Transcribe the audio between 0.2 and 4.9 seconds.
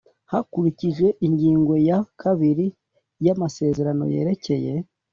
hakurikijwe ingingo ya ii y'amasezerano yerekeye